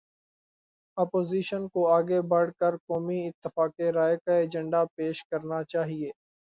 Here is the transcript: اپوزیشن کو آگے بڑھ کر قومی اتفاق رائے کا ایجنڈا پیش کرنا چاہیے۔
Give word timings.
اپوزیشن 0.97 1.67
کو 1.69 1.87
آگے 1.89 2.21
بڑھ 2.29 2.51
کر 2.59 2.77
قومی 2.87 3.19
اتفاق 3.27 3.71
رائے 3.95 4.17
کا 4.25 4.33
ایجنڈا 4.35 4.83
پیش 4.95 5.23
کرنا 5.25 5.63
چاہیے۔ 5.65 6.09